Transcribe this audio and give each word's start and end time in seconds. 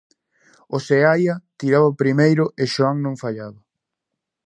O 0.75 0.77
Seaia 0.87 1.35
tiraba 1.59 1.97
primeiro 2.01 2.45
e 2.61 2.63
Xoán 2.73 2.97
non 3.01 3.19
fallaba. 3.21 3.59